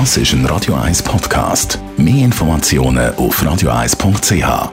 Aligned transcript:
Das 0.00 0.16
ist 0.16 0.32
ein 0.32 0.44
Radio 0.46 0.74
1 0.74 1.04
Podcast. 1.04 1.78
Mehr 1.96 2.24
Informationen 2.24 3.14
auf 3.14 3.40
radio1.ch. 3.40 4.72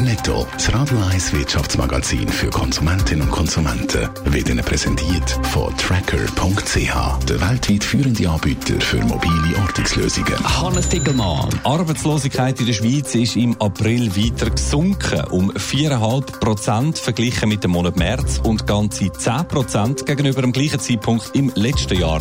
Netto, 0.00 0.44
das 0.52 0.74
Radio 0.74 0.98
1 1.12 1.32
Wirtschaftsmagazin 1.32 2.26
für 2.28 2.50
Konsumentinnen 2.50 3.22
und 3.22 3.30
Konsumenten, 3.30 4.08
wird 4.24 4.48
Ihnen 4.48 4.64
präsentiert 4.64 5.30
von 5.44 5.72
Tracker.ch, 5.76 7.24
der 7.28 7.40
weltweit 7.40 7.84
führende 7.84 8.28
Anbieter 8.28 8.80
für 8.80 8.98
mobile 9.04 9.58
Ortungslösungen. 9.62 10.60
Hannes 10.60 10.88
Tickelmann. 10.88 11.48
Arbeitslosigkeit 11.62 12.58
in 12.58 12.66
der 12.66 12.72
Schweiz 12.72 13.14
ist 13.14 13.36
im 13.36 13.54
April 13.60 14.10
weiter 14.16 14.50
gesunken, 14.50 15.22
um 15.30 15.52
4,5 15.52 16.40
Prozent 16.40 16.98
verglichen 16.98 17.48
mit 17.48 17.62
dem 17.62 17.70
Monat 17.70 17.96
März 17.96 18.40
und 18.42 18.66
ganze 18.66 19.12
10 19.12 19.46
Prozent 19.46 20.04
gegenüber 20.04 20.42
dem 20.42 20.50
gleichen 20.50 20.80
Zeitpunkt 20.80 21.30
im 21.34 21.52
letzten 21.54 21.96
Jahr. 21.96 22.20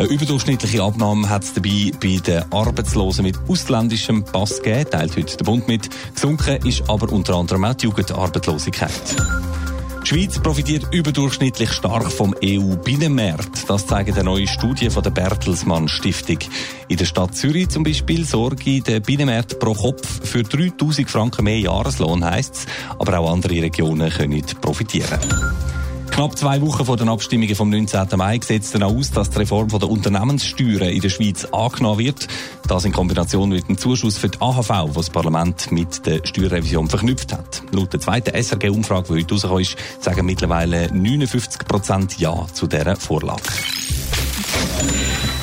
Eine 0.00 0.08
überdurchschnittliche 0.08 0.82
Abnahme 0.82 1.28
hat 1.28 1.44
es 1.44 1.52
dabei 1.52 1.92
bei 2.00 2.16
den 2.26 2.50
Arbeitslosen 2.50 3.22
mit 3.22 3.38
ausländischem 3.48 4.24
Pass 4.24 4.62
gegeben, 4.62 4.90
teilt 4.90 5.14
heute 5.14 5.36
der 5.36 5.44
Bund 5.44 5.68
mit. 5.68 5.90
Gesunken 6.14 6.56
ist 6.66 6.88
aber 6.88 7.12
unter 7.12 7.34
anderem 7.34 7.66
auch 7.66 7.74
die 7.74 7.84
Jugendarbeitslosigkeit. 7.84 8.90
Die 10.02 10.06
Schweiz 10.08 10.38
profitiert 10.38 10.86
überdurchschnittlich 10.90 11.70
stark 11.70 12.10
vom 12.10 12.34
EU-Binnenmarkt. 12.42 13.68
Das 13.68 13.86
zeigen 13.86 14.14
eine 14.14 14.24
neue 14.24 14.48
Studie 14.48 14.88
von 14.88 15.02
der 15.02 15.10
Bertelsmann 15.10 15.86
Stiftung. 15.86 16.38
In 16.88 16.96
der 16.96 17.04
Stadt 17.04 17.36
Zürich 17.36 17.68
zum 17.68 17.82
Beispiel 17.82 18.24
sorge 18.24 18.80
der 18.80 19.00
Binnenmarkt 19.00 19.58
pro 19.58 19.74
Kopf 19.74 20.26
für 20.26 20.44
3000 20.44 21.10
Franken 21.10 21.44
mehr 21.44 21.58
Jahreslohn, 21.58 22.24
heisst 22.24 22.54
es. 22.54 22.66
Aber 22.98 23.18
auch 23.18 23.30
andere 23.30 23.60
Regionen 23.60 24.08
können 24.08 24.42
profitieren. 24.62 25.20
Knapp 26.20 26.36
zwei 26.36 26.60
Wochen 26.60 26.84
vor 26.84 26.98
den 26.98 27.08
Abstimmungen 27.08 27.54
vom 27.54 27.70
19. 27.70 28.06
Mai 28.16 28.36
gesetzt 28.36 28.74
dann 28.74 28.82
aus, 28.82 29.10
dass 29.10 29.30
die 29.30 29.38
Reform 29.38 29.68
der 29.68 29.88
Unternehmenssteuern 29.88 30.90
in 30.90 31.00
der 31.00 31.08
Schweiz 31.08 31.46
angenommen 31.46 31.98
wird. 32.00 32.28
Das 32.68 32.84
in 32.84 32.92
Kombination 32.92 33.48
mit 33.48 33.66
dem 33.66 33.78
Zuschuss 33.78 34.18
für 34.18 34.28
die 34.28 34.38
AHV, 34.38 34.68
was 34.68 35.06
das 35.06 35.10
Parlament 35.10 35.72
mit 35.72 36.04
der 36.04 36.20
Steuerrevision 36.22 36.90
verknüpft 36.90 37.32
hat. 37.32 37.62
Laut 37.72 37.94
der 37.94 38.00
zweiten 38.00 38.34
SRG-Umfrage, 38.34 39.14
die 39.14 39.20
heute 39.20 39.32
rausgekommen 39.32 39.62
ist, 39.62 39.76
sagen 39.98 40.26
mittlerweile 40.26 40.92
59 40.92 41.66
Prozent 41.66 42.18
Ja 42.18 42.46
zu 42.52 42.66
dieser 42.66 42.96
Vorlage. 42.96 43.40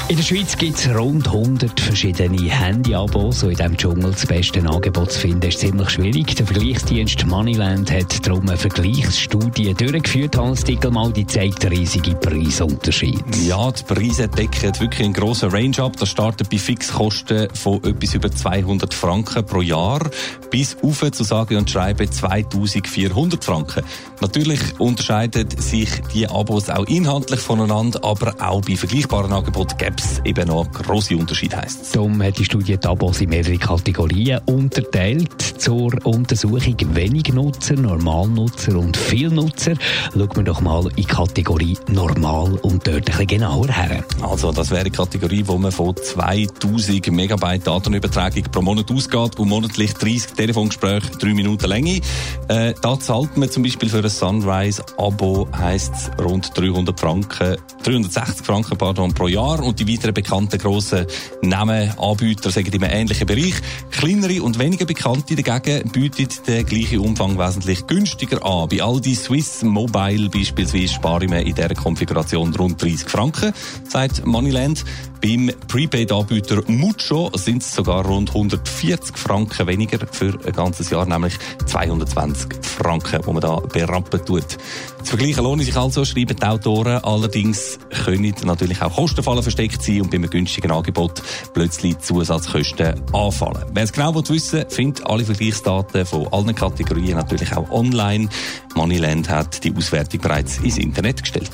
In 0.10 0.16
der 0.16 0.24
Schweiz 0.24 0.56
gibt 0.56 0.78
es 0.78 0.88
rund 0.88 1.28
100 1.28 1.82
verschiedene 1.82 2.50
Handyabos. 2.50 3.42
So 3.42 3.50
in 3.50 3.58
diesem 3.58 3.76
Dschungel 3.76 4.12
das 4.12 4.26
beste 4.26 4.62
Angebot 4.62 5.12
zu 5.12 5.20
finden, 5.20 5.46
ist 5.50 5.60
ziemlich 5.60 5.90
schwierig. 5.90 6.34
Der 6.34 6.46
Vergleichsdienst 6.46 7.26
Moneyland 7.26 7.92
hat 7.92 8.26
darum 8.26 8.48
eine 8.48 8.58
Vergleichsstudie 8.58 9.74
durchgeführt. 9.74 10.38
Hans 10.38 10.64
Dickelmal, 10.64 11.12
die 11.12 11.28
zeigt 11.28 11.70
riesige 11.70 12.16
Preisunterschiede. 12.16 13.22
Ja, 13.46 13.70
die 13.70 13.84
Preise 13.84 14.30
decken 14.30 14.80
wirklich 14.80 15.04
einen 15.04 15.14
grossen 15.14 15.50
Range 15.50 15.78
ab. 15.80 15.98
Das 15.98 16.08
startet 16.08 16.50
bei 16.50 16.58
Fixkosten 16.58 17.50
von 17.54 17.84
etwas 17.84 18.14
über 18.14 18.32
200 18.32 18.94
Franken 18.94 19.46
pro 19.46 19.60
Jahr 19.62 20.10
bis 20.50 20.78
auf 20.82 21.04
zu 21.12 21.26
sagen 21.26 21.58
und 21.58 21.70
schreiben 21.70 22.10
2400 22.10 23.44
Franken. 23.44 23.84
Natürlich 24.22 24.62
unterscheiden 24.80 25.50
sich 25.58 25.90
die 26.14 26.28
Abos 26.28 26.70
auch 26.70 26.86
inhaltlich 26.86 27.42
voneinander, 27.42 28.04
aber 28.06 28.34
auch 28.40 28.62
bei 28.62 28.78
vergleichbaren 28.78 29.34
Angeboten 29.34 29.78
gibt 29.78 29.97
es 30.00 30.22
eben 30.26 30.48
noch 30.48 30.72
grosse 30.72 31.16
Unterschiede, 31.16 31.58
heisst. 31.58 31.96
Darum 31.96 32.22
hat 32.22 32.38
die 32.38 32.46
Studie 32.46 32.78
die 32.78 32.88
Abos 32.88 33.22
in 33.22 33.30
mehrere 33.30 33.58
Kategorien 33.58 34.42
unterteilt. 34.46 35.42
Zur 35.58 35.94
Untersuchung 36.06 36.76
wenig 36.94 37.34
Nutzer, 37.34 37.76
Normalnutzer 37.76 38.78
und 38.78 38.96
viel 38.96 39.30
Nutzer 39.30 39.74
schauen 40.14 40.36
wir 40.36 40.44
doch 40.44 40.62
mal 40.62 40.88
in 40.88 40.96
die 40.96 41.06
Kategorie 41.06 41.78
Normal 41.90 42.54
und 42.62 42.86
dort 42.86 42.98
ein 42.98 43.04
bisschen 43.04 43.28
genauer 43.28 43.68
her. 43.68 44.04
Also, 44.22 44.52
das 44.52 44.70
wäre 44.70 44.82
eine 44.82 44.92
Kategorie, 44.92 45.44
wo 45.46 45.58
man 45.58 45.72
von 45.72 45.96
2000 45.96 47.12
Megabyte 47.12 47.66
Datenübertragung 47.66 48.44
pro 48.44 48.62
Monat 48.62 48.92
ausgeht 48.92 49.40
und 49.40 49.50
monatlich 49.50 49.94
30 49.94 50.34
Telefongespräche, 50.34 51.12
3 51.12 51.34
Minuten 51.34 51.68
Länge. 51.68 52.02
Äh, 52.48 52.74
da 52.82 53.00
zahlt 53.00 53.38
man 53.38 53.50
zum 53.50 53.64
Beispiel 53.64 53.90
für 53.90 54.00
ein 54.00 54.10
Sunrise-Abo, 54.10 55.48
heisst 55.58 55.94
es 55.96 56.12
rund 56.24 56.52
300 56.56 57.00
Franken, 57.00 57.58
360 57.84 58.46
Franken 58.46 58.78
pardon, 58.78 59.14
pro 59.14 59.28
Jahr 59.28 59.64
und 59.64 59.80
die 59.80 59.87
weiteren 59.88 60.14
bekannten 60.14 60.60
grossen 60.60 61.06
Namen, 61.42 61.94
Anbieter 61.98 62.52
sagen 62.52 62.72
in 62.72 62.84
einem 62.84 62.94
ähnlichen 62.94 63.28
Bereich. 63.28 63.56
Kleinere 63.92 64.44
und 64.44 64.60
weniger 64.60 64.86
bekannte 64.86 65.36
dagegen 65.36 65.90
bieten 65.90 66.28
den 66.46 66.66
gleichen 66.66 67.00
Umfang 67.00 67.38
wesentlich 67.38 67.86
günstiger 67.88 68.46
an. 68.46 68.70
Bei 68.70 68.82
Aldi 68.82 69.16
Swiss 69.16 69.64
Mobile 69.64 70.30
beispielsweise 70.30 70.88
spare 70.88 71.26
ich 71.26 71.30
mir 71.30 71.42
in 71.42 71.56
dieser 71.56 71.74
Konfiguration 71.76 72.54
rund 72.56 72.82
30 72.82 73.10
Franken, 73.10 73.54
sagt 73.88 74.26
Moneyland. 74.26 74.84
Beim 75.22 75.52
Prepaid-Anbieter 75.68 76.62
Mucho 76.68 77.32
sind 77.34 77.64
es 77.64 77.74
sogar 77.74 78.06
rund 78.06 78.30
140 78.30 79.18
Franken 79.18 79.66
weniger 79.66 80.06
für 80.12 80.38
ein 80.46 80.54
ganzes 80.54 80.92
Jahr, 80.92 81.08
nämlich 81.08 81.34
220 81.66 82.64
Franken, 82.64 83.22
wo 83.26 83.34
man 83.34 83.42
da 83.42 83.56
berappen 83.56 84.24
tut. 84.24 84.58
Zu 85.04 85.16
vergleichen 85.16 85.44
lohnt 85.44 85.64
sich 85.64 85.76
also, 85.76 86.06
schreiben 86.06 86.36
die 86.36 86.46
Autoren. 86.46 87.04
Allerdings 87.04 87.80
können 88.06 88.36
natürlich 88.44 88.82
auch 88.82 88.94
Kostenfallen 88.94 89.42
versteckt 89.42 89.77
sein 89.82 90.02
und 90.02 90.12
bei 90.12 90.18
einem 90.18 90.30
günstigen 90.30 90.72
Angebot 90.72 91.22
plötzlich 91.54 91.98
Zusatzkosten 92.00 93.02
anfallen. 93.14 93.64
Wer 93.74 93.84
es 93.84 93.94
genau 93.94 94.16
wissen 94.16 94.60
will, 94.60 94.70
findet 94.70 95.06
alle 95.06 95.26
Vergleichsdaten 95.26 96.06
von 96.06 96.28
allen 96.32 96.56
Kategorien 96.56 97.18
natürlich 97.18 97.56
auch 97.56 97.70
online. 97.72 98.30
Moneyland 98.76 99.30
hat 99.30 99.64
die 99.64 99.74
Auswertung 99.76 100.22
bereits 100.22 100.58
ins 100.60 100.78
Internet 100.78 101.22
gestellt. 101.22 101.52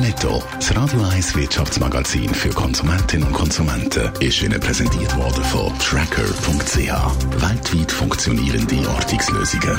Netto, 0.00 0.40
das 0.54 0.76
Radio 0.76 1.02
1 1.02 1.34
Wirtschaftsmagazin 1.34 2.32
für 2.32 2.50
Konsumentinnen 2.50 3.26
und 3.26 3.34
Konsumenten, 3.34 4.12
ist 4.20 4.40
Ihnen 4.42 4.60
präsentiert 4.60 5.16
worden 5.16 5.42
von 5.44 5.76
Tracker.ch. 5.80 7.42
Weltweit 7.42 7.90
funktionierende 7.90 8.88
Ortungslösungen. 8.88 9.78